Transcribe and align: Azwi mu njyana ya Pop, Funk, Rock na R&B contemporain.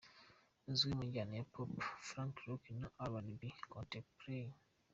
Azwi 0.71 0.91
mu 0.97 1.03
njyana 1.07 1.33
ya 1.39 1.45
Pop, 1.53 1.69
Funk, 2.07 2.33
Rock 2.47 2.63
na 2.79 2.87
R&B 3.11 3.39
contemporain. 3.71 4.51